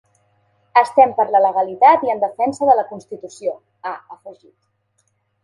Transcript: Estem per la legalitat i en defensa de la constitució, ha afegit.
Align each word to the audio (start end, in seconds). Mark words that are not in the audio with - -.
Estem 0.79 1.11
per 1.19 1.25
la 1.35 1.41
legalitat 1.43 2.05
i 2.07 2.13
en 2.13 2.23
defensa 2.23 2.71
de 2.71 2.77
la 2.81 2.87
constitució, 2.95 3.55
ha 3.85 3.93
afegit. 4.17 4.57